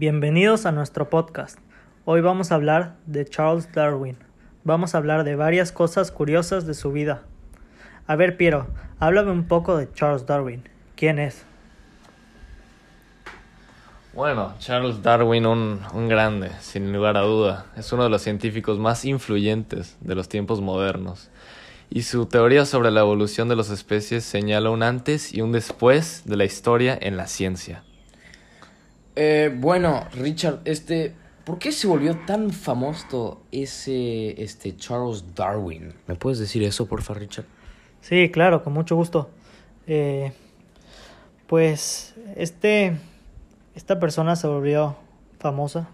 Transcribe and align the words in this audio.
Bienvenidos 0.00 0.64
a 0.64 0.72
nuestro 0.72 1.10
podcast. 1.10 1.58
Hoy 2.06 2.22
vamos 2.22 2.50
a 2.50 2.54
hablar 2.54 2.96
de 3.04 3.26
Charles 3.26 3.70
Darwin. 3.70 4.16
Vamos 4.64 4.94
a 4.94 4.98
hablar 4.98 5.24
de 5.24 5.36
varias 5.36 5.72
cosas 5.72 6.10
curiosas 6.10 6.64
de 6.66 6.72
su 6.72 6.90
vida. 6.90 7.24
A 8.06 8.16
ver, 8.16 8.38
Piero, 8.38 8.66
háblame 8.98 9.30
un 9.30 9.46
poco 9.46 9.76
de 9.76 9.92
Charles 9.92 10.24
Darwin. 10.24 10.62
¿Quién 10.96 11.18
es? 11.18 11.44
Bueno, 14.14 14.54
Charles 14.58 15.02
Darwin, 15.02 15.44
un, 15.44 15.80
un, 15.92 16.08
grande, 16.08 16.48
sin 16.60 16.94
lugar 16.94 17.18
a 17.18 17.20
duda. 17.20 17.66
Es 17.76 17.92
uno 17.92 18.04
de 18.04 18.08
los 18.08 18.22
científicos 18.22 18.78
más 18.78 19.04
influyentes 19.04 19.98
de 20.00 20.14
los 20.14 20.30
tiempos 20.30 20.62
modernos. 20.62 21.28
Y 21.90 22.04
su 22.04 22.24
teoría 22.24 22.64
sobre 22.64 22.90
la 22.90 23.00
evolución 23.00 23.50
de 23.50 23.56
las 23.56 23.68
especies 23.68 24.24
señala 24.24 24.70
un 24.70 24.82
antes 24.82 25.34
y 25.34 25.42
un 25.42 25.52
después 25.52 26.22
de 26.24 26.38
la 26.38 26.46
historia 26.46 26.96
en 26.98 27.18
la 27.18 27.26
ciencia. 27.26 27.82
Eh, 29.16 29.54
bueno, 29.54 30.06
Richard, 30.14 30.60
este, 30.64 31.14
¿por 31.44 31.58
qué 31.58 31.72
se 31.72 31.86
volvió 31.86 32.16
tan 32.26 32.50
famoso 32.50 33.42
ese, 33.50 34.40
este 34.42 34.76
Charles 34.76 35.34
Darwin? 35.34 35.94
¿Me 36.06 36.14
puedes 36.14 36.38
decir 36.38 36.62
eso, 36.62 36.86
por 36.86 37.02
favor, 37.02 37.22
Richard? 37.22 37.46
Sí, 38.00 38.30
claro, 38.30 38.62
con 38.62 38.72
mucho 38.72 38.96
gusto. 38.96 39.30
Eh, 39.86 40.32
pues, 41.46 42.14
este, 42.36 42.96
esta 43.74 43.98
persona 43.98 44.36
se 44.36 44.46
volvió 44.46 44.96
famosa. 45.38 45.88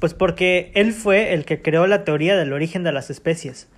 Pues 0.00 0.14
porque 0.14 0.70
él 0.74 0.92
fue 0.92 1.34
el 1.34 1.44
que 1.44 1.60
creó 1.60 1.86
la 1.86 2.04
teoría 2.04 2.36
del 2.36 2.52
origen 2.52 2.84
de 2.84 2.92
las 2.92 3.10
especies, 3.10 3.68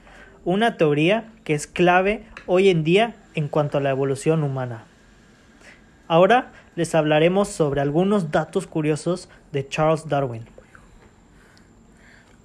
una 0.44 0.76
teoría 0.76 1.32
que 1.44 1.54
es 1.54 1.66
clave 1.66 2.24
hoy 2.46 2.68
en 2.68 2.84
día 2.84 3.16
en 3.34 3.48
cuanto 3.48 3.78
a 3.78 3.80
la 3.80 3.90
evolución 3.90 4.42
humana. 4.42 4.84
Ahora 6.08 6.52
les 6.76 6.94
hablaremos 6.94 7.48
sobre 7.48 7.80
algunos 7.80 8.30
datos 8.30 8.66
curiosos 8.66 9.28
de 9.52 9.68
Charles 9.68 10.08
Darwin. 10.08 10.44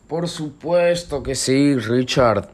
Por 0.08 0.28
supuesto 0.28 1.24
que 1.24 1.36
sí, 1.36 1.76
Richard. 1.78 2.50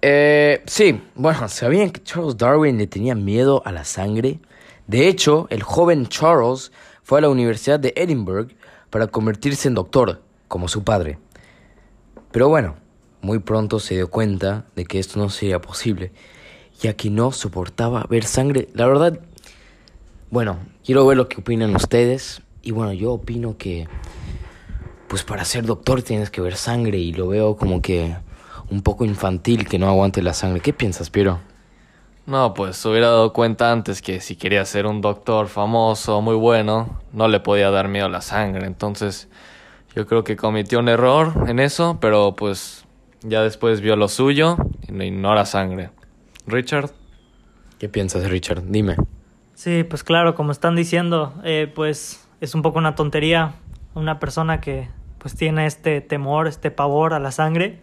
Eh, 0.00 0.62
sí, 0.66 1.00
bueno, 1.16 1.48
¿sabían 1.48 1.90
que 1.90 2.02
Charles 2.02 2.36
Darwin 2.36 2.78
le 2.78 2.86
tenía 2.86 3.16
miedo 3.16 3.62
a 3.64 3.72
la 3.72 3.84
sangre? 3.84 4.38
De 4.86 5.08
hecho, 5.08 5.48
el 5.50 5.62
joven 5.62 6.06
Charles 6.06 6.70
fue 7.02 7.18
a 7.18 7.22
la 7.22 7.30
Universidad 7.30 7.80
de 7.80 7.92
Edinburgh 7.96 8.54
para 8.90 9.08
convertirse 9.08 9.66
en 9.66 9.74
doctor, 9.74 10.22
como 10.46 10.68
su 10.68 10.84
padre. 10.84 11.18
Pero 12.30 12.48
bueno, 12.48 12.76
muy 13.20 13.40
pronto 13.40 13.80
se 13.80 13.94
dio 13.94 14.08
cuenta 14.08 14.66
de 14.76 14.84
que 14.84 14.98
esto 14.98 15.18
no 15.18 15.30
sería 15.30 15.60
posible, 15.60 16.12
ya 16.80 16.94
que 16.94 17.10
no 17.10 17.32
soportaba 17.32 18.06
ver 18.08 18.24
sangre. 18.24 18.68
La 18.74 18.86
verdad, 18.86 19.20
bueno, 20.30 20.58
quiero 20.84 21.06
ver 21.06 21.16
lo 21.16 21.28
que 21.28 21.40
opinan 21.40 21.74
ustedes. 21.74 22.42
Y 22.62 22.70
bueno, 22.70 22.92
yo 22.92 23.12
opino 23.12 23.56
que, 23.56 23.88
pues 25.08 25.22
para 25.22 25.44
ser 25.44 25.64
doctor 25.64 26.02
tienes 26.02 26.30
que 26.30 26.40
ver 26.40 26.56
sangre 26.56 26.98
y 26.98 27.12
lo 27.12 27.28
veo 27.28 27.56
como 27.56 27.80
que 27.80 28.16
un 28.70 28.82
poco 28.82 29.04
infantil 29.04 29.66
que 29.66 29.78
no 29.78 29.88
aguante 29.88 30.22
la 30.22 30.34
sangre. 30.34 30.60
¿Qué 30.60 30.72
piensas, 30.72 31.10
Piero? 31.10 31.40
No, 32.26 32.52
pues 32.52 32.84
hubiera 32.84 33.06
dado 33.06 33.32
cuenta 33.32 33.72
antes 33.72 34.02
que 34.02 34.20
si 34.20 34.36
quería 34.36 34.62
ser 34.66 34.84
un 34.84 35.00
doctor 35.00 35.48
famoso, 35.48 36.20
muy 36.20 36.34
bueno, 36.34 37.00
no 37.12 37.26
le 37.26 37.40
podía 37.40 37.70
dar 37.70 37.88
miedo 37.88 38.04
a 38.04 38.10
la 38.10 38.20
sangre. 38.20 38.66
Entonces, 38.66 39.28
yo 39.96 40.06
creo 40.06 40.24
que 40.24 40.36
cometió 40.36 40.78
un 40.78 40.90
error 40.90 41.32
en 41.48 41.58
eso, 41.58 41.96
pero 42.02 42.36
pues 42.36 42.84
ya 43.22 43.42
después 43.42 43.80
vio 43.80 43.96
lo 43.96 44.08
suyo 44.08 44.58
y 44.86 44.92
no 44.92 45.04
ignora 45.04 45.46
sangre. 45.46 45.88
Richard. 46.46 46.90
¿Qué 47.78 47.88
piensas, 47.88 48.28
Richard? 48.28 48.62
Dime. 48.66 48.96
Sí, 49.58 49.82
pues 49.82 50.04
claro, 50.04 50.36
como 50.36 50.52
están 50.52 50.76
diciendo, 50.76 51.34
eh, 51.42 51.68
pues 51.74 52.24
es 52.40 52.54
un 52.54 52.62
poco 52.62 52.78
una 52.78 52.94
tontería 52.94 53.56
una 53.96 54.20
persona 54.20 54.60
que 54.60 54.88
pues 55.18 55.34
tiene 55.34 55.66
este 55.66 56.00
temor, 56.00 56.46
este 56.46 56.70
pavor 56.70 57.12
a 57.12 57.18
la 57.18 57.32
sangre 57.32 57.80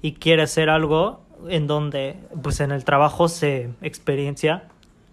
y 0.00 0.14
quiere 0.14 0.40
hacer 0.40 0.70
algo 0.70 1.20
en 1.50 1.66
donde 1.66 2.16
pues 2.42 2.60
en 2.60 2.72
el 2.72 2.82
trabajo 2.84 3.28
se 3.28 3.68
experiencia 3.82 4.68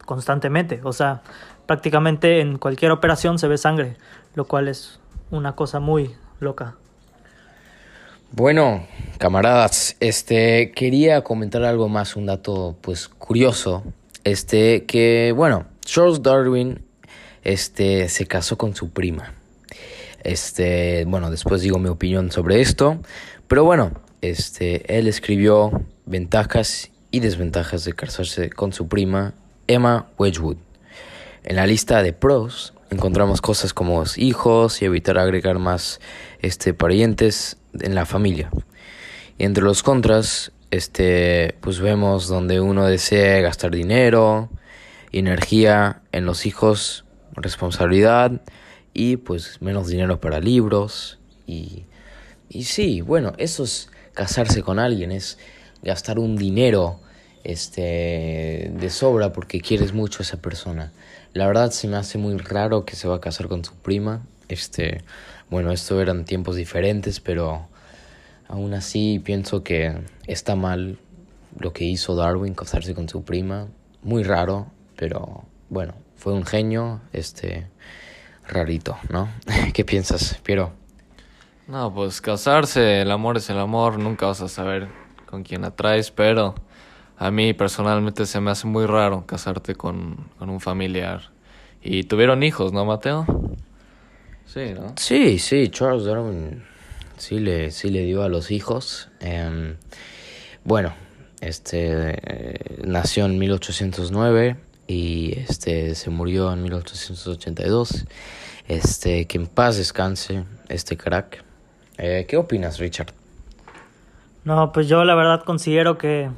constantemente, 0.05 0.79
o 0.85 0.93
sea, 0.93 1.21
prácticamente 1.65 2.39
en 2.39 2.59
cualquier 2.59 2.91
operación 2.91 3.37
se 3.37 3.49
ve 3.49 3.57
sangre, 3.57 3.97
lo 4.35 4.45
cual 4.45 4.69
es 4.69 5.01
una 5.31 5.57
cosa 5.57 5.81
muy 5.81 6.15
loca. 6.39 6.77
Bueno, 8.31 8.87
camaradas, 9.17 9.97
este 9.99 10.71
quería 10.71 11.25
comentar 11.25 11.65
algo 11.65 11.89
más, 11.89 12.15
un 12.15 12.27
dato 12.27 12.77
pues 12.79 13.09
curioso, 13.09 13.83
este 14.23 14.85
que 14.85 15.33
bueno, 15.35 15.65
Charles 15.85 16.21
Darwin 16.21 16.83
este, 17.43 18.09
se 18.09 18.25
casó 18.25 18.57
con 18.57 18.75
su 18.75 18.89
prima. 18.89 19.33
Este, 20.23 21.05
bueno, 21.05 21.29
después 21.29 21.61
digo 21.61 21.79
mi 21.79 21.87
opinión 21.87 22.31
sobre 22.31 22.59
esto. 22.59 22.99
Pero 23.47 23.63
bueno, 23.63 23.91
este, 24.21 24.97
él 24.97 25.07
escribió 25.07 25.85
ventajas 26.05 26.91
y 27.11 27.19
desventajas 27.19 27.85
de 27.85 27.93
casarse 27.93 28.49
con 28.49 28.73
su 28.73 28.87
prima, 28.87 29.35
Emma 29.67 30.07
Wedgwood. 30.17 30.57
En 31.43 31.55
la 31.55 31.67
lista 31.67 32.01
de 32.01 32.11
pros 32.11 32.73
encontramos 32.89 33.39
cosas 33.39 33.73
como 33.73 34.03
hijos 34.17 34.81
y 34.81 34.85
evitar 34.85 35.19
agregar 35.19 35.59
más 35.59 36.01
este, 36.41 36.73
parientes 36.73 37.57
en 37.79 37.93
la 37.93 38.05
familia. 38.05 38.49
Y 39.37 39.43
entre 39.43 39.63
los 39.63 39.83
contras, 39.83 40.51
este, 40.71 41.55
pues 41.61 41.79
vemos 41.79 42.27
donde 42.27 42.59
uno 42.59 42.85
desea 42.85 43.41
gastar 43.41 43.71
dinero, 43.71 44.49
energía 45.11 46.01
en 46.11 46.25
los 46.25 46.45
hijos, 46.45 47.05
responsabilidad 47.33 48.41
y 48.93 49.17
pues 49.17 49.61
menos 49.61 49.87
dinero 49.87 50.19
para 50.19 50.39
libros 50.39 51.19
y, 51.45 51.83
y 52.49 52.63
sí, 52.63 53.01
bueno, 53.01 53.33
eso 53.37 53.63
es 53.63 53.89
casarse 54.13 54.63
con 54.63 54.79
alguien, 54.79 55.11
es 55.11 55.37
gastar 55.83 56.19
un 56.19 56.35
dinero 56.35 56.99
este 57.43 58.71
de 58.73 58.89
sobra 58.89 59.31
porque 59.31 59.61
quieres 59.61 59.93
mucho 59.93 60.19
a 60.19 60.23
esa 60.23 60.37
persona. 60.37 60.91
La 61.33 61.47
verdad 61.47 61.71
se 61.71 61.87
me 61.87 61.97
hace 61.97 62.17
muy 62.17 62.37
raro 62.37 62.85
que 62.85 62.95
se 62.95 63.07
va 63.07 63.17
a 63.17 63.21
casar 63.21 63.47
con 63.47 63.63
su 63.63 63.75
prima. 63.75 64.25
Este, 64.47 65.03
bueno, 65.49 65.71
esto 65.71 66.01
eran 66.01 66.25
tiempos 66.25 66.55
diferentes, 66.55 67.19
pero 67.19 67.67
aún 68.47 68.73
así 68.73 69.19
pienso 69.19 69.63
que 69.63 69.95
está 70.27 70.55
mal 70.55 70.97
lo 71.59 71.71
que 71.73 71.83
hizo 71.83 72.15
Darwin 72.15 72.53
casarse 72.55 72.95
con 72.95 73.07
su 73.07 73.23
prima. 73.23 73.67
Muy 74.01 74.23
raro, 74.23 74.67
pero 74.95 75.45
bueno, 75.69 75.95
fue 76.15 76.33
un 76.33 76.45
genio, 76.45 77.01
este, 77.13 77.67
rarito, 78.47 78.97
¿no? 79.09 79.29
¿Qué 79.73 79.83
piensas, 79.85 80.39
Piero? 80.43 80.71
No, 81.67 81.93
pues 81.93 82.21
casarse, 82.21 83.01
el 83.01 83.11
amor 83.11 83.37
es 83.37 83.49
el 83.49 83.57
amor, 83.57 83.97
nunca 83.97 84.27
vas 84.27 84.41
a 84.41 84.47
saber 84.47 84.87
con 85.25 85.43
quién 85.43 85.63
atraes, 85.63 86.11
pero 86.11 86.55
a 87.17 87.31
mí 87.31 87.53
personalmente 87.53 88.25
se 88.25 88.39
me 88.39 88.51
hace 88.51 88.67
muy 88.67 88.85
raro 88.85 89.25
casarte 89.25 89.75
con, 89.75 90.29
con 90.37 90.49
un 90.49 90.59
familiar. 90.59 91.31
Y 91.81 92.03
tuvieron 92.03 92.43
hijos, 92.43 92.73
¿no, 92.73 92.85
Mateo? 92.85 93.25
Sí, 94.45 94.73
¿no? 94.75 94.93
Sí, 94.97 95.39
sí, 95.39 95.69
Charles 95.69 96.05
Darwin 96.05 96.63
sí 97.17 97.39
le, 97.39 97.71
sí 97.71 97.89
le 97.89 98.01
dio 98.01 98.23
a 98.23 98.29
los 98.29 98.51
hijos. 98.51 99.09
Eh, 99.19 99.75
bueno, 100.63 100.93
este 101.41 102.15
eh, 102.23 102.81
nació 102.85 103.25
en 103.25 103.37
1809 103.37 104.57
y 104.87 105.39
este 105.39 105.95
se 105.95 106.09
murió 106.09 106.51
en 106.51 106.63
1882. 106.63 108.05
Este, 108.67 109.27
que 109.27 109.37
en 109.37 109.47
paz 109.47 109.77
descanse 109.77 110.43
este 110.69 110.97
crack. 110.97 111.43
Eh, 111.97 112.25
¿Qué 112.27 112.35
opinas, 112.37 112.79
Richard? 112.79 113.13
No, 114.43 114.71
pues 114.71 114.87
yo 114.87 115.03
la 115.05 115.15
verdad 115.15 115.43
considero 115.43 115.97
que 115.97 116.29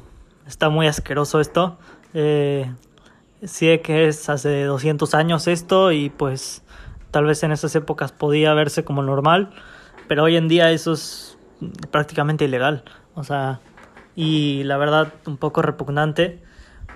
está 0.46 0.68
muy 0.68 0.86
asqueroso 0.86 1.40
esto. 1.40 1.78
Eh, 2.14 2.70
sé 3.42 3.80
que 3.80 4.08
es 4.08 4.28
hace 4.28 4.64
200 4.64 5.14
años 5.14 5.46
esto 5.46 5.92
y 5.92 6.10
pues 6.10 6.62
tal 7.10 7.24
vez 7.24 7.42
en 7.42 7.52
esas 7.52 7.74
épocas 7.74 8.12
podía 8.12 8.52
verse 8.54 8.84
como 8.84 9.02
normal, 9.02 9.50
pero 10.08 10.24
hoy 10.24 10.36
en 10.36 10.48
día 10.48 10.70
eso 10.70 10.92
es 10.92 11.38
prácticamente 11.90 12.44
ilegal. 12.44 12.84
O 13.14 13.24
sea, 13.24 13.60
y 14.16 14.62
la 14.64 14.76
verdad 14.76 15.12
un 15.26 15.36
poco 15.36 15.62
repugnante 15.62 16.42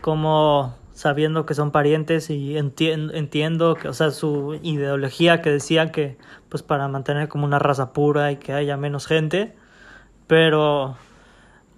como 0.01 0.77
sabiendo 1.03 1.47
que 1.47 1.55
son 1.55 1.73
parientes 1.73 2.31
y 2.31 2.57
entiendo 2.57 3.75
que, 3.75 3.89
o 3.89 3.93
sea, 3.93 4.13
su 4.13 4.61
ideología 4.63 5.43
que 5.43 5.51
decía 5.51 5.91
que, 5.91 6.17
pues 6.49 6.63
para 6.63 6.87
mantener 6.87 7.27
como 7.27 7.45
una 7.45 7.59
raza 7.59 7.93
pura 7.93 8.31
y 8.31 8.37
que 8.37 8.53
haya 8.53 8.77
menos 8.77 9.09
gente, 9.09 9.57
pero 10.29 10.97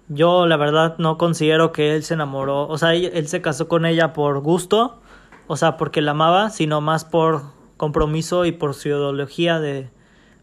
yo 0.09 0.45
la 0.45 0.57
verdad 0.57 0.99
no 0.99 1.17
considero 1.17 1.71
que 1.71 1.95
él 1.95 2.03
se 2.03 2.13
enamoró, 2.13 2.67
o 2.67 2.77
sea, 2.77 2.93
él 2.93 3.27
se 3.27 3.41
casó 3.41 3.67
con 3.67 3.87
ella 3.87 4.13
por 4.13 4.41
gusto, 4.41 5.01
o 5.47 5.57
sea, 5.57 5.75
porque 5.75 6.03
la 6.03 6.11
amaba, 6.11 6.51
sino 6.51 6.79
más 6.79 7.03
por 7.03 7.45
compromiso 7.77 8.45
y 8.45 8.51
por 8.51 8.75
su 8.75 8.89
ideología 8.89 9.59
de, 9.59 9.89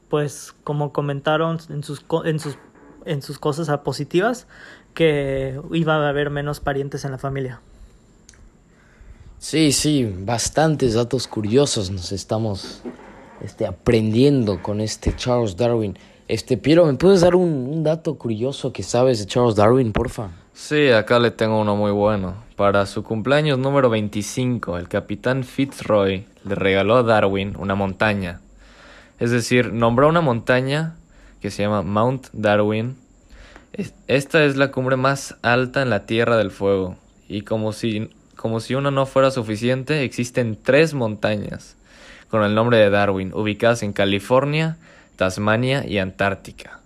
pues, 0.09 0.57
como 0.65 0.93
comentaron 0.93 1.59
en 1.69 1.85
sus, 1.85 2.05
en 2.25 2.41
sus, 2.41 2.59
en 3.05 3.23
sus 3.23 3.39
cosas 3.39 3.69
positivas, 3.79 4.49
que 4.93 5.61
iba 5.71 5.95
a 5.95 6.09
haber 6.09 6.31
menos 6.31 6.59
parientes 6.59 7.05
en 7.05 7.13
la 7.13 7.19
familia. 7.19 7.61
Sí, 9.43 9.73
sí, 9.73 10.09
bastantes 10.21 10.95
datos 10.95 11.27
curiosos 11.27 11.91
nos 11.91 12.13
estamos 12.13 12.81
este, 13.41 13.67
aprendiendo 13.67 14.63
con 14.63 14.81
este 14.81 15.17
Charles 15.17 15.57
Darwin. 15.57 15.99
Este, 16.29 16.57
Piero, 16.57 16.87
¿me 16.87 16.95
puedes 16.95 17.23
dar 17.23 17.35
un, 17.35 17.49
un 17.51 17.83
dato 17.83 18.15
curioso 18.15 18.73
que 18.73 18.85
sabes 18.85 19.19
de 19.19 19.27
Charles 19.27 19.57
Darwin, 19.57 19.93
porfa? 19.93 20.31
Sí, 20.55 20.91
acá 20.91 21.19
le 21.19 21.33
tengo 21.33 21.61
uno 21.61 21.75
muy 21.75 21.91
bueno. 21.91 22.37
Para 22.55 22.87
su 22.87 23.03
cumpleaños 23.03 23.59
número 23.59 23.91
25, 23.91 24.79
el 24.79 24.89
capitán 24.89 25.43
Fitzroy 25.43 26.25
le 26.45 26.55
regaló 26.55 26.95
a 26.95 27.03
Darwin 27.03 27.57
una 27.59 27.75
montaña. 27.75 28.41
Es 29.19 29.33
decir, 29.33 29.73
nombró 29.73 30.09
una 30.09 30.21
montaña 30.21 30.95
que 31.41 31.51
se 31.51 31.65
llama 31.65 31.83
Mount 31.83 32.29
Darwin. 32.33 32.97
Esta 34.07 34.45
es 34.45 34.55
la 34.55 34.71
cumbre 34.71 34.95
más 34.95 35.35
alta 35.43 35.83
en 35.83 35.91
la 35.91 36.07
Tierra 36.07 36.37
del 36.37 36.53
Fuego. 36.53 36.97
Y 37.27 37.43
como 37.43 37.73
si, 37.73 38.09
como 38.37 38.61
si 38.61 38.75
una 38.75 38.91
no 38.91 39.07
fuera 39.07 39.31
suficiente, 39.31 40.05
existen 40.05 40.59
tres 40.61 40.95
montañas 40.95 41.77
con 42.29 42.43
el 42.45 42.55
nombre 42.55 42.79
de 42.79 42.91
Darwin, 42.91 43.33
ubicadas 43.35 43.83
en 43.83 43.93
California, 43.93 44.79
Tasmania 45.17 45.85
y 45.87 45.99
Antártica. 45.99 46.81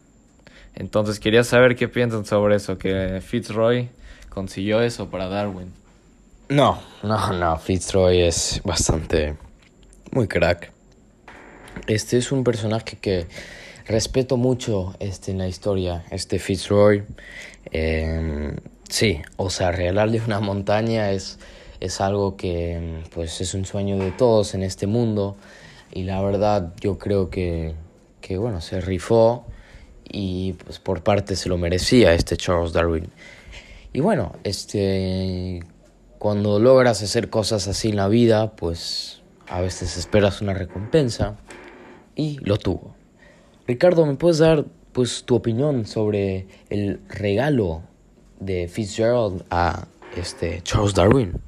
Entonces 0.74 1.20
quería 1.20 1.44
saber 1.44 1.76
qué 1.76 1.88
piensan 1.88 2.26
sobre 2.26 2.56
eso, 2.56 2.78
que 2.78 3.20
Fitzroy 3.24 3.88
consiguió 4.28 4.82
eso 4.82 5.08
para 5.08 5.28
Darwin. 5.28 5.72
No, 6.48 6.80
no, 7.02 7.32
no, 7.32 7.58
Fitzroy 7.58 8.22
es 8.22 8.60
bastante 8.64 9.36
muy 10.12 10.28
crack. 10.28 10.70
Este 11.86 12.18
es 12.18 12.32
un 12.32 12.44
personaje 12.44 12.98
que 13.00 13.26
respeto 13.86 14.36
mucho 14.36 14.94
este, 15.00 15.30
en 15.30 15.38
la 15.38 15.48
historia, 15.48 16.04
este 16.10 16.38
Fitzroy. 16.38 17.04
Em, 17.70 18.56
sí, 18.96 19.20
o 19.36 19.50
sea, 19.50 19.72
regalarle 19.72 20.22
una 20.24 20.40
montaña 20.40 21.10
es, 21.10 21.38
es 21.80 22.00
algo 22.00 22.38
que 22.38 23.02
pues 23.14 23.42
es 23.42 23.52
un 23.52 23.66
sueño 23.66 23.98
de 23.98 24.10
todos 24.10 24.54
en 24.54 24.62
este 24.62 24.86
mundo 24.86 25.36
y 25.92 26.04
la 26.04 26.22
verdad 26.22 26.72
yo 26.80 26.96
creo 26.96 27.28
que, 27.28 27.74
que 28.22 28.38
bueno, 28.38 28.62
se 28.62 28.80
rifó 28.80 29.44
y 30.02 30.54
pues 30.54 30.78
por 30.78 31.02
parte 31.02 31.36
se 31.36 31.50
lo 31.50 31.58
merecía 31.58 32.14
este 32.14 32.38
Charles 32.38 32.72
Darwin. 32.72 33.10
Y 33.92 34.00
bueno, 34.00 34.34
este 34.44 35.62
cuando 36.18 36.58
logras 36.58 37.02
hacer 37.02 37.28
cosas 37.28 37.68
así 37.68 37.90
en 37.90 37.96
la 37.96 38.08
vida, 38.08 38.52
pues 38.52 39.20
a 39.46 39.60
veces 39.60 39.98
esperas 39.98 40.40
una 40.40 40.54
recompensa 40.54 41.36
y 42.14 42.38
lo 42.38 42.56
tuvo. 42.56 42.94
Ricardo, 43.66 44.06
¿me 44.06 44.14
puedes 44.14 44.38
dar 44.38 44.64
pues 44.92 45.24
tu 45.24 45.34
opinión 45.34 45.84
sobre 45.84 46.46
el 46.70 47.00
regalo 47.10 47.82
de 48.40 48.68
Fitzgerald 48.68 49.44
a 49.50 49.86
este 50.16 50.62
Charles 50.62 50.94
Darwin? 50.94 51.40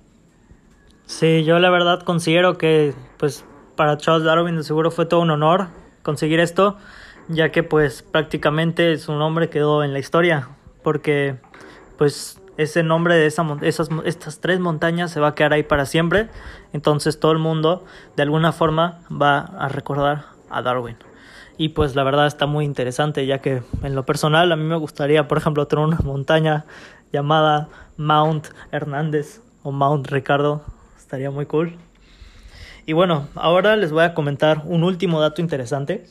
Sí, 1.07 1.45
yo 1.45 1.59
la 1.59 1.71
verdad 1.71 2.03
considero 2.03 2.59
que 2.59 2.95
pues 3.17 3.45
para 3.77 3.97
Charles 3.97 4.25
Darwin 4.25 4.63
seguro 4.63 4.91
fue 4.91 5.07
todo 5.07 5.21
un 5.21 5.31
honor 5.31 5.69
conseguir 6.03 6.41
esto 6.41 6.77
ya 7.29 7.51
que 7.51 7.63
pues 7.63 8.03
prácticamente 8.03 8.97
su 8.97 9.13
nombre 9.13 9.51
quedó 9.51 9.85
en 9.85 9.93
la 9.93 9.99
historia, 9.99 10.49
porque 10.83 11.37
pues 11.97 12.41
ese 12.57 12.83
nombre 12.83 13.15
de 13.15 13.27
esa, 13.27 13.47
esas, 13.63 13.89
estas 14.05 14.41
tres 14.41 14.59
montañas 14.59 15.13
se 15.13 15.21
va 15.21 15.29
a 15.29 15.35
quedar 15.35 15.53
ahí 15.53 15.63
para 15.63 15.87
siempre, 15.87 16.29
entonces 16.73 17.21
todo 17.21 17.33
el 17.33 17.39
mundo 17.39 17.85
de 18.17 18.23
alguna 18.23 18.53
forma 18.53 19.01
va 19.11 19.41
a 19.41 19.69
recordar 19.69 20.25
a 20.51 20.63
Darwin. 20.63 20.97
Y 21.59 21.71
pues 21.71 21.95
la 21.95 22.05
verdad 22.05 22.27
está 22.27 22.47
muy 22.47 22.65
interesante, 22.65 23.27
ya 23.27 23.39
que 23.39 23.63
en 23.83 23.95
lo 23.95 24.07
personal 24.07 24.51
a 24.53 24.57
mí 24.57 24.65
me 24.65 24.77
gustaría, 24.77 25.29
por 25.29 25.39
ejemplo, 25.39 25.67
tener 25.67 25.85
una 25.85 25.99
montaña 25.99 26.65
llamada 27.13 27.69
Mount 27.97 28.47
Hernández 28.71 29.43
o 29.63 29.73
Mount 29.73 30.07
Ricardo, 30.07 30.63
estaría 30.97 31.31
muy 31.31 31.47
cool. 31.47 31.77
Y 32.87 32.95
bueno, 32.95 33.29
ahora 33.35 33.77
les 33.77 33.93
voy 33.93 34.05
a 34.05 34.15
comentar 34.15 34.63
un 34.65 34.85
último 34.85 35.21
dato 35.21 35.43
interesante 35.43 36.07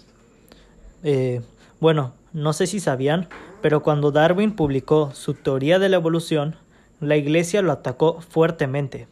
eh, 1.04 1.42
bueno, 1.80 2.14
no 2.34 2.54
sé 2.54 2.68
si 2.68 2.80
sabían, 2.80 3.28
pero 3.62 3.84
cuando 3.84 4.12
Darwin 4.12 4.56
publicó 4.56 5.12
su 5.14 5.34
teoría 5.34 5.80
de 5.80 5.90
la 5.90 5.98
evolución, 5.98 6.56
la 7.00 7.18
iglesia 7.18 7.62
lo 7.62 7.72
atacó 7.72 8.22
fuertemente. 8.22 9.08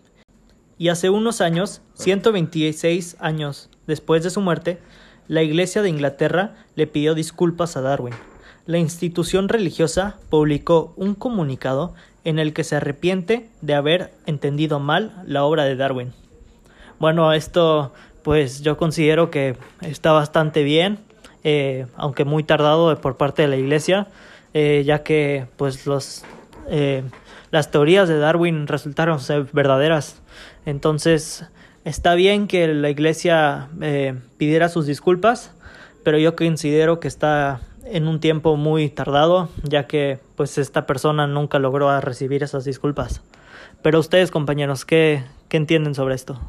Y 0.77 0.89
hace 0.89 1.09
unos 1.09 1.41
años, 1.41 1.81
126 1.93 3.17
años 3.19 3.69
después 3.87 4.23
de 4.23 4.29
su 4.29 4.41
muerte, 4.41 4.79
la 5.27 5.43
iglesia 5.43 5.81
de 5.81 5.89
Inglaterra 5.89 6.55
le 6.75 6.87
pidió 6.87 7.15
disculpas 7.15 7.77
a 7.77 7.81
Darwin. 7.81 8.13
La 8.65 8.77
institución 8.77 9.49
religiosa 9.49 10.17
publicó 10.29 10.93
un 10.95 11.15
comunicado 11.15 11.93
en 12.23 12.39
el 12.39 12.53
que 12.53 12.63
se 12.63 12.75
arrepiente 12.75 13.49
de 13.61 13.75
haber 13.75 14.11
entendido 14.25 14.79
mal 14.79 15.23
la 15.25 15.43
obra 15.43 15.65
de 15.65 15.75
Darwin. 15.75 16.13
Bueno, 16.99 17.33
esto 17.33 17.93
pues 18.23 18.61
yo 18.61 18.77
considero 18.77 19.29
que 19.29 19.55
está 19.81 20.11
bastante 20.11 20.63
bien 20.63 20.99
eh, 21.47 21.85
aunque 21.95 22.25
muy 22.25 22.43
tardado 22.43 22.99
por 23.01 23.17
parte 23.17 23.43
de 23.43 23.47
la 23.47 23.55
iglesia, 23.55 24.07
eh, 24.55 24.81
ya 24.83 25.03
que 25.03 25.45
pues 25.57 25.85
los, 25.85 26.25
eh, 26.71 27.03
las 27.51 27.69
teorías 27.69 28.09
de 28.09 28.17
Darwin 28.17 28.65
resultaron 28.65 29.19
ser 29.19 29.45
verdaderas. 29.53 30.23
Entonces 30.65 31.45
está 31.85 32.15
bien 32.15 32.47
que 32.47 32.67
la 32.67 32.89
iglesia 32.89 33.69
pidiera 34.37 34.67
sus 34.67 34.85
disculpas, 34.85 35.51
pero 36.03 36.17
yo 36.17 36.35
considero 36.35 36.99
que 36.99 37.07
está 37.07 37.61
en 37.85 38.07
un 38.07 38.19
tiempo 38.19 38.57
muy 38.57 38.89
tardado, 38.89 39.49
ya 39.63 39.87
que 39.87 40.19
pues 40.35 40.57
esta 40.57 40.85
persona 40.85 41.27
nunca 41.27 41.59
logró 41.59 41.99
recibir 42.01 42.43
esas 42.43 42.65
disculpas. 42.65 43.21
Pero 43.81 43.99
ustedes, 43.99 44.31
compañeros, 44.31 44.83
¿qué, 44.83 45.23
qué 45.47 45.57
entienden 45.57 45.95
sobre 45.95 46.15
esto? 46.15 46.39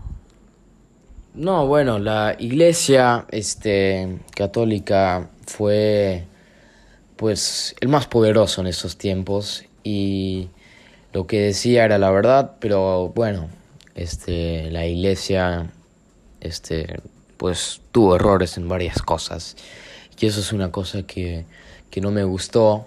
No, 1.34 1.66
bueno, 1.66 1.98
la 1.98 2.34
iglesia 2.38 3.26
este, 3.30 4.20
católica 4.34 5.28
fue 5.46 6.24
pues 7.16 7.74
el 7.80 7.88
más 7.88 8.06
poderoso 8.06 8.62
en 8.62 8.66
esos 8.66 8.96
tiempos 8.96 9.64
y 9.84 10.48
lo 11.12 11.26
que 11.26 11.40
decía 11.40 11.84
era 11.84 11.98
la 11.98 12.10
verdad, 12.10 12.52
pero 12.58 13.12
bueno, 13.14 13.48
este, 13.96 14.70
la 14.70 14.86
iglesia 14.86 15.72
este, 16.40 17.00
pues 17.36 17.80
tuvo 17.90 18.14
errores 18.14 18.56
en 18.56 18.68
varias 18.68 19.02
cosas 19.02 19.56
y 20.18 20.26
eso 20.26 20.40
es 20.40 20.52
una 20.52 20.70
cosa 20.70 21.02
que, 21.02 21.44
que 21.90 22.00
no 22.00 22.10
me 22.10 22.24
gustó 22.24 22.86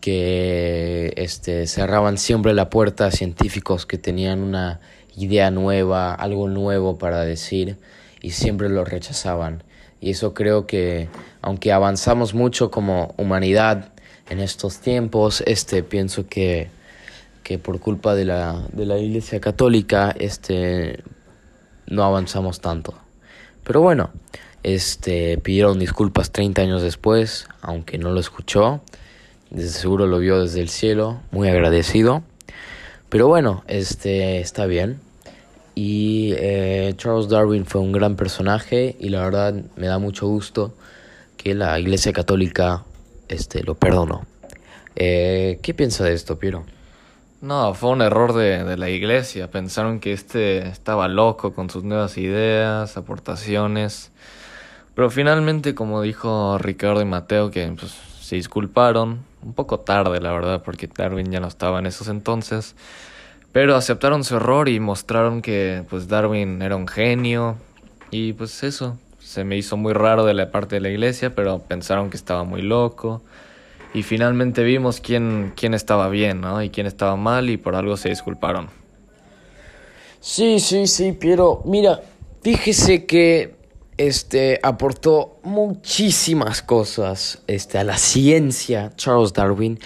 que 0.00 1.12
este, 1.16 1.66
cerraban 1.66 2.18
siempre 2.18 2.54
la 2.54 2.70
puerta 2.70 3.06
a 3.06 3.10
científicos 3.10 3.86
que 3.86 3.98
tenían 3.98 4.40
una 4.40 4.80
idea 5.16 5.50
nueva, 5.50 6.14
algo 6.14 6.48
nuevo 6.48 6.98
para 6.98 7.24
decir 7.24 7.76
y 8.22 8.30
siempre 8.30 8.68
lo 8.68 8.84
rechazaban. 8.84 9.62
Y 10.00 10.10
eso 10.10 10.32
creo 10.32 10.66
que 10.66 11.08
aunque 11.42 11.72
avanzamos 11.72 12.34
mucho 12.34 12.70
como 12.70 13.14
humanidad 13.16 13.92
en 14.30 14.40
estos 14.40 14.78
tiempos, 14.78 15.42
este 15.46 15.82
pienso 15.82 16.28
que, 16.28 16.70
que 17.48 17.58
por 17.58 17.80
culpa 17.80 18.14
de 18.14 18.26
la, 18.26 18.62
de 18.74 18.84
la 18.84 18.98
Iglesia 18.98 19.40
Católica 19.40 20.14
este 20.18 21.02
no 21.86 22.04
avanzamos 22.04 22.60
tanto. 22.60 22.92
Pero 23.64 23.80
bueno, 23.80 24.10
este 24.62 25.38
pidieron 25.38 25.78
disculpas 25.78 26.30
30 26.30 26.60
años 26.60 26.82
después, 26.82 27.48
aunque 27.62 27.96
no 27.96 28.10
lo 28.10 28.20
escuchó. 28.20 28.82
Desde 29.48 29.70
seguro 29.70 30.06
lo 30.06 30.18
vio 30.18 30.42
desde 30.42 30.60
el 30.60 30.68
cielo, 30.68 31.22
muy 31.30 31.48
agradecido. 31.48 32.22
Pero 33.08 33.28
bueno, 33.28 33.64
este 33.66 34.40
está 34.40 34.66
bien. 34.66 35.00
Y 35.74 36.34
eh, 36.36 36.92
Charles 36.98 37.30
Darwin 37.30 37.64
fue 37.64 37.80
un 37.80 37.92
gran 37.92 38.16
personaje 38.16 38.94
y 39.00 39.08
la 39.08 39.22
verdad 39.22 39.54
me 39.74 39.86
da 39.86 39.98
mucho 39.98 40.28
gusto 40.28 40.74
que 41.38 41.54
la 41.54 41.80
Iglesia 41.80 42.12
Católica 42.12 42.84
este, 43.28 43.62
lo 43.62 43.74
perdonó. 43.74 44.26
Eh, 44.96 45.60
¿Qué 45.62 45.72
piensa 45.72 46.04
de 46.04 46.12
esto, 46.12 46.38
Piero? 46.38 46.66
No, 47.40 47.72
fue 47.74 47.90
un 47.90 48.02
error 48.02 48.32
de, 48.32 48.64
de, 48.64 48.76
la 48.76 48.90
iglesia. 48.90 49.50
Pensaron 49.50 50.00
que 50.00 50.12
este 50.12 50.66
estaba 50.68 51.06
loco 51.06 51.52
con 51.54 51.70
sus 51.70 51.84
nuevas 51.84 52.18
ideas, 52.18 52.96
aportaciones. 52.96 54.10
Pero 54.94 55.10
finalmente, 55.10 55.74
como 55.76 56.02
dijo 56.02 56.58
Ricardo 56.58 57.00
y 57.00 57.04
Mateo, 57.04 57.52
que 57.52 57.70
pues, 57.78 57.92
se 58.20 58.36
disculparon. 58.36 59.20
Un 59.40 59.52
poco 59.54 59.78
tarde, 59.78 60.20
la 60.20 60.32
verdad, 60.32 60.62
porque 60.64 60.88
Darwin 60.88 61.30
ya 61.30 61.38
no 61.38 61.46
estaba 61.46 61.78
en 61.78 61.86
esos 61.86 62.08
entonces. 62.08 62.74
Pero 63.52 63.76
aceptaron 63.76 64.24
su 64.24 64.36
error 64.36 64.68
y 64.68 64.80
mostraron 64.80 65.40
que 65.40 65.84
pues 65.88 66.08
Darwin 66.08 66.60
era 66.60 66.74
un 66.74 66.88
genio 66.88 67.56
y 68.10 68.32
pues 68.34 68.62
eso 68.62 68.98
se 69.20 69.44
me 69.44 69.56
hizo 69.56 69.76
muy 69.76 69.92
raro 69.92 70.24
de 70.24 70.34
la 70.34 70.50
parte 70.50 70.76
de 70.76 70.80
la 70.80 70.88
iglesia, 70.90 71.34
pero 71.34 71.60
pensaron 71.60 72.10
que 72.10 72.16
estaba 72.16 72.44
muy 72.44 72.62
loco 72.62 73.22
y 73.94 74.02
finalmente 74.02 74.62
vimos 74.62 75.00
quién 75.00 75.52
quién 75.56 75.74
estaba 75.74 76.08
bien, 76.08 76.40
¿no? 76.40 76.62
Y 76.62 76.70
quién 76.70 76.86
estaba 76.86 77.16
mal 77.16 77.50
y 77.50 77.56
por 77.56 77.74
algo 77.74 77.96
se 77.96 78.08
disculparon. 78.08 78.68
Sí, 80.20 80.60
sí, 80.60 80.86
sí, 80.86 81.16
pero 81.18 81.62
mira, 81.64 82.02
fíjese 82.42 83.06
que 83.06 83.54
este 83.96 84.60
aportó 84.62 85.38
muchísimas 85.42 86.62
cosas 86.62 87.42
este 87.46 87.78
a 87.78 87.84
la 87.84 87.98
ciencia 87.98 88.92
Charles 88.96 89.32
Darwin 89.32 89.78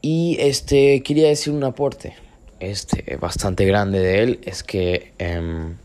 y 0.00 0.36
este 0.40 1.02
quería 1.02 1.28
decir 1.28 1.52
un 1.52 1.64
aporte 1.64 2.14
este, 2.60 3.16
bastante 3.16 3.64
grande 3.64 4.00
de 4.00 4.22
él 4.22 4.40
es 4.44 4.62
que 4.62 5.12
em, 5.18 5.76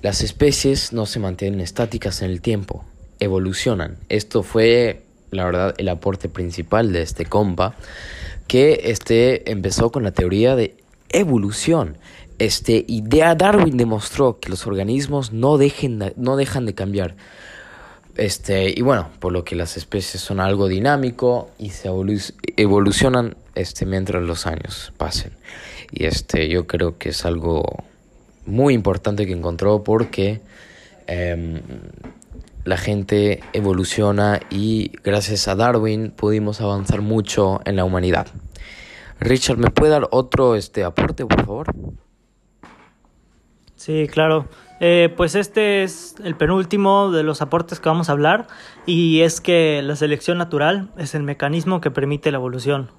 las 0.00 0.22
especies 0.22 0.92
no 0.92 1.06
se 1.06 1.18
mantienen 1.18 1.60
estáticas 1.60 2.22
en 2.22 2.30
el 2.30 2.40
tiempo, 2.40 2.84
evolucionan. 3.18 3.98
Esto 4.08 4.42
fue, 4.42 5.02
la 5.30 5.44
verdad, 5.44 5.74
el 5.78 5.88
aporte 5.88 6.28
principal 6.28 6.92
de 6.92 7.02
este 7.02 7.26
compa, 7.26 7.74
que 8.46 8.80
este 8.84 9.50
empezó 9.50 9.90
con 9.92 10.02
la 10.02 10.12
teoría 10.12 10.56
de 10.56 10.76
evolución. 11.10 11.96
Este, 12.38 12.84
y 12.88 13.02
Darwin 13.02 13.76
demostró 13.76 14.40
que 14.40 14.48
los 14.48 14.66
organismos 14.66 15.32
no, 15.32 15.58
dejen, 15.58 16.14
no 16.16 16.36
dejan 16.36 16.64
de 16.64 16.74
cambiar. 16.74 17.14
Este, 18.16 18.72
y 18.74 18.82
bueno, 18.82 19.08
por 19.18 19.32
lo 19.32 19.44
que 19.44 19.54
las 19.54 19.76
especies 19.76 20.22
son 20.22 20.40
algo 20.40 20.68
dinámico 20.68 21.50
y 21.58 21.70
se 21.70 21.88
evolucionan 22.56 23.36
este, 23.54 23.86
mientras 23.86 24.22
los 24.22 24.46
años 24.46 24.92
pasen. 24.96 25.32
Y 25.92 26.06
este, 26.06 26.48
yo 26.48 26.66
creo 26.66 26.98
que 26.98 27.10
es 27.10 27.24
algo 27.24 27.84
muy 28.46 28.74
importante 28.74 29.26
que 29.26 29.32
encontró 29.32 29.84
porque 29.84 30.40
em, 31.06 31.60
la 32.64 32.76
gente 32.76 33.42
evoluciona 33.52 34.40
y 34.50 34.92
gracias 35.02 35.48
a 35.48 35.54
Darwin 35.54 36.10
pudimos 36.10 36.60
avanzar 36.60 37.00
mucho 37.00 37.60
en 37.64 37.76
la 37.76 37.84
humanidad. 37.84 38.26
Richard, 39.20 39.58
¿me 39.58 39.70
puede 39.70 39.92
dar 39.92 40.08
otro 40.10 40.56
este, 40.56 40.84
aporte, 40.84 41.26
por 41.26 41.44
favor? 41.44 41.74
Sí, 43.76 44.08
claro. 44.10 44.46
Eh, 44.80 45.12
pues 45.14 45.34
este 45.34 45.82
es 45.82 46.14
el 46.24 46.36
penúltimo 46.36 47.10
de 47.10 47.22
los 47.22 47.42
aportes 47.42 47.80
que 47.80 47.88
vamos 47.88 48.08
a 48.08 48.12
hablar 48.12 48.46
y 48.86 49.20
es 49.20 49.42
que 49.42 49.82
la 49.82 49.94
selección 49.94 50.38
natural 50.38 50.90
es 50.96 51.14
el 51.14 51.22
mecanismo 51.22 51.82
que 51.82 51.90
permite 51.90 52.30
la 52.30 52.38
evolución. 52.38 52.90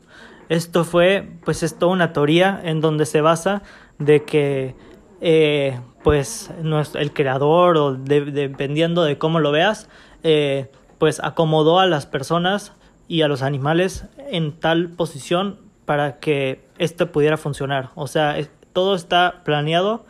Esto 0.49 0.83
fue, 0.83 1.27
pues 1.43 1.63
es 1.63 1.79
toda 1.79 1.91
una 1.91 2.13
teoría 2.13 2.59
en 2.63 2.81
donde 2.81 3.05
se 3.05 3.21
basa 3.21 3.63
de 3.97 4.23
que, 4.23 4.75
eh, 5.21 5.79
pues, 6.03 6.49
el 6.95 7.13
creador 7.13 7.77
o 7.77 7.93
dependiendo 7.93 9.03
de 9.03 9.17
cómo 9.17 9.39
lo 9.39 9.51
veas, 9.51 9.87
eh, 10.23 10.69
pues 10.97 11.19
acomodó 11.19 11.79
a 11.79 11.85
las 11.85 12.05
personas 12.05 12.73
y 13.07 13.21
a 13.21 13.27
los 13.27 13.41
animales 13.41 14.05
en 14.17 14.51
tal 14.51 14.89
posición 14.89 15.59
para 15.85 16.19
que 16.19 16.63
esto 16.77 17.11
pudiera 17.11 17.37
funcionar. 17.37 17.89
O 17.95 18.07
sea, 18.07 18.35
todo 18.73 18.95
está 18.95 19.41
planeado 19.43 20.05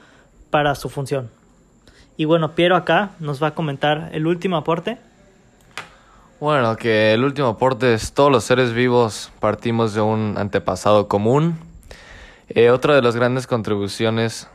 para 0.49 0.75
su 0.75 0.89
función. 0.89 1.29
Y 2.17 2.25
bueno, 2.25 2.55
Piero 2.55 2.75
acá 2.75 3.11
nos 3.19 3.41
va 3.41 3.47
a 3.47 3.55
comentar 3.55 4.09
el 4.13 4.27
último 4.27 4.57
aporte. 4.57 4.97
Bueno, 6.39 6.75
que 6.75 7.13
el 7.13 7.23
último 7.23 7.49
aporte 7.49 7.93
es 7.93 8.13
todos 8.13 8.31
los 8.31 8.43
seres 8.43 8.73
vivos 8.73 9.31
partimos 9.39 9.93
de 9.93 10.01
un 10.01 10.35
antepasado 10.37 11.07
común. 11.07 11.57
Eh, 12.49 12.69
otra 12.69 12.95
de 12.95 13.01
las 13.01 13.15
grandes 13.15 13.47
contribuciones 13.47 14.49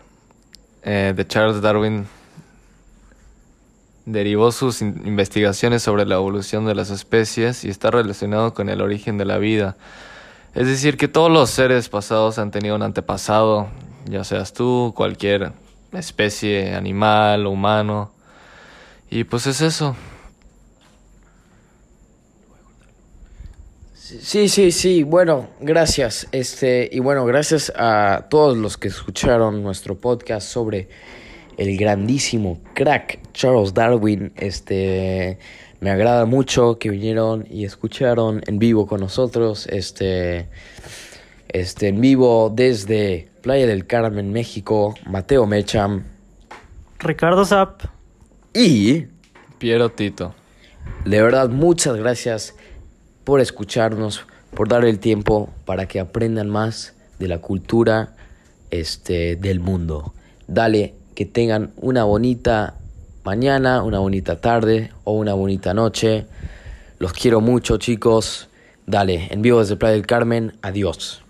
eh, 0.83 1.13
de 1.17 1.27
Charles 1.27 1.61
Darwin 1.61 2.07
derivó 4.07 4.53
sus 4.53 4.83
investigaciones 4.83 5.83
sobre 5.83 6.07
la 6.07 6.15
evolución 6.15 6.65
de 6.65 6.75
las 6.75 6.91
especies 6.91 7.65
y 7.65 7.69
está 7.69 7.91
relacionado 7.91 8.55
con 8.55 8.69
el 8.69 8.81
origen 8.81 9.19
de 9.19 9.25
la 9.25 9.39
vida. 9.39 9.77
Es 10.55 10.67
decir, 10.67 10.97
que 10.97 11.09
todos 11.09 11.31
los 11.31 11.51
seres 11.51 11.89
pasados 11.89 12.39
han 12.39 12.51
tenido 12.51 12.77
un 12.77 12.83
antepasado, 12.83 13.69
ya 14.07 14.25
seas 14.25 14.53
tú, 14.53 14.95
cualquier 14.97 15.53
especie 15.93 16.75
animal 16.75 17.47
humano. 17.47 18.11
Y 19.11 19.25
pues 19.25 19.47
es 19.47 19.61
eso. 19.61 19.97
Sí, 24.07 24.49
sí, 24.49 24.71
sí, 24.71 25.03
bueno, 25.03 25.49
gracias. 25.59 26.29
Este, 26.31 26.89
y 26.93 27.01
bueno, 27.01 27.25
gracias 27.25 27.73
a 27.75 28.27
todos 28.31 28.57
los 28.57 28.77
que 28.77 28.87
escucharon 28.87 29.65
nuestro 29.65 29.97
podcast 29.97 30.47
sobre 30.47 30.89
el 31.57 31.77
grandísimo 31.77 32.61
crack 32.73 33.19
Charles 33.33 33.75
Darwin. 33.75 34.33
Este, 34.37 35.41
me 35.81 35.91
agrada 35.91 36.25
mucho 36.25 36.79
que 36.79 36.89
vinieron 36.89 37.49
y 37.51 37.65
escucharon 37.65 38.43
en 38.47 38.61
vivo 38.61 38.87
con 38.87 39.01
nosotros. 39.01 39.67
Este, 39.67 40.51
este, 41.49 41.89
en 41.89 42.01
vivo 42.01 42.53
desde 42.55 43.29
Playa 43.43 43.67
del 43.67 43.89
Carmen, 43.89 44.33
México, 44.33 44.95
Mateo 45.05 45.47
Mecham, 45.47 46.05
Ricardo 47.01 47.45
Zapp 47.45 47.83
y 48.55 49.07
Piero 49.59 49.89
Tito. 49.89 50.33
De 51.05 51.21
verdad, 51.21 51.49
muchas 51.49 51.97
gracias 51.97 52.55
por 53.27 53.41
escucharnos, 53.41 54.25
por 54.55 54.69
dar 54.69 54.85
el 54.85 55.01
tiempo 55.01 55.51
para 55.65 55.89
que 55.89 55.99
aprendan 55.99 56.49
más 56.49 56.95
de 57.19 57.27
la 57.27 57.39
cultura 57.41 58.15
este, 58.71 59.35
del 59.35 59.59
mundo. 59.59 60.15
Dale, 60.47 60.95
que 61.17 61.27
tengan 61.27 61.73
una 61.77 62.05
bonita 62.05 62.75
mañana, 63.25 63.83
una 63.83 63.99
bonita 63.99 64.41
tarde 64.41 64.93
o 65.03 65.15
una 65.15 65.35
bonita 65.35 65.75
noche. 65.75 66.27
Los 67.01 67.13
quiero 67.13 67.41
mucho, 67.41 67.79
chicos. 67.79 68.49
Dale, 68.87 69.27
en 69.33 69.43
vivo 69.43 69.59
desde 69.59 69.75
Playa 69.75 69.95
del 69.95 70.07
Carmen. 70.07 70.53
Adiós. 70.63 71.26